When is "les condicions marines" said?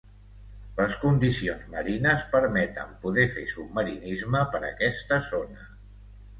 0.77-2.25